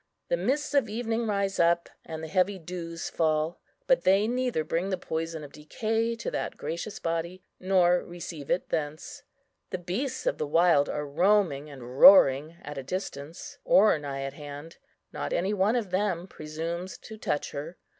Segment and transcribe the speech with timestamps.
[0.29, 4.89] The mists of evening rise up, and the heavy dews fall, but they neither bring
[4.89, 9.21] the poison of decay to that gracious body, nor receive it thence.
[9.69, 14.33] The beasts of the wild are roaming and roaring at a distance, or nigh at
[14.33, 14.77] hand:
[15.13, 17.77] not any one of them presumes to touch her.